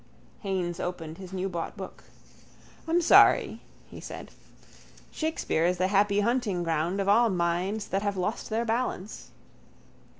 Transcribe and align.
_Haines 0.41 0.79
opened 0.79 1.19
his 1.19 1.31
newbought 1.31 1.77
book. 1.77 2.05
—I'm 2.87 3.01
sorry, 3.03 3.61
he 3.87 3.99
said. 3.99 4.31
Shakespeare 5.11 5.67
is 5.67 5.77
the 5.77 5.89
happy 5.89 6.21
huntingground 6.21 6.99
of 6.99 7.07
all 7.07 7.29
minds 7.29 7.89
that 7.89 8.01
have 8.01 8.17
lost 8.17 8.49
their 8.49 8.65
balance. 8.65 9.29